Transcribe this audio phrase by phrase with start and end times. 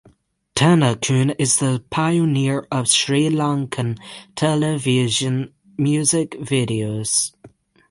[0.55, 3.99] Tennakoon is the pioneer of Sri Lankan
[4.35, 7.33] television music videos.